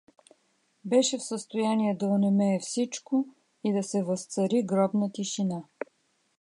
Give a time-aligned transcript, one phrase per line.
[0.85, 3.25] Беше в състояние да онемее всичко
[3.63, 5.63] и да се възцари гробна тишина.